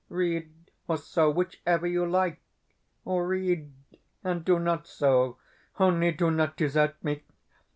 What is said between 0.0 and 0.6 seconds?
Read